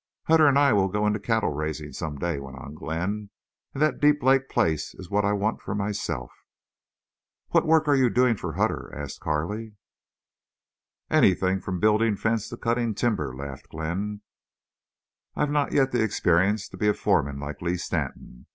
"Hutter 0.23 0.47
and 0.47 0.57
I 0.57 0.73
will 0.73 0.87
go 0.87 1.05
into 1.05 1.19
cattle 1.19 1.51
raising 1.53 1.93
some 1.93 2.17
day," 2.17 2.39
went 2.39 2.57
on 2.57 2.73
Glenn. 2.73 3.29
"And 3.75 3.83
that 3.83 3.99
Deep 3.99 4.23
Lake 4.23 4.49
place 4.49 4.95
is 4.95 5.11
what 5.11 5.23
I 5.23 5.33
want 5.33 5.61
for 5.61 5.75
myself." 5.75 6.31
"What 7.49 7.67
work 7.67 7.87
are 7.87 7.95
you 7.95 8.09
doing 8.09 8.35
for 8.35 8.53
Hutter?" 8.53 8.91
asked 8.95 9.19
Carley. 9.19 9.75
"Anything 11.11 11.59
from 11.61 11.79
building 11.79 12.15
fence 12.15 12.49
to 12.49 12.57
cutting 12.57 12.95
timber," 12.95 13.35
laughed 13.35 13.69
Glenn. 13.69 14.21
"I've 15.35 15.51
not 15.51 15.71
yet 15.71 15.91
the 15.91 16.01
experience 16.01 16.67
to 16.69 16.77
be 16.77 16.87
a 16.87 16.95
foreman 16.95 17.39
like 17.39 17.61
Lee 17.61 17.77
Stanton. 17.77 18.47